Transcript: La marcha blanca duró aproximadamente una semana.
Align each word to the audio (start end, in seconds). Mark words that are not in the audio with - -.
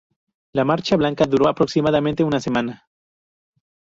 La 0.53 0.65
marcha 0.65 0.95
blanca 0.97 1.27
duró 1.27 1.47
aproximadamente 1.47 2.23
una 2.23 2.39
semana. 2.39 2.87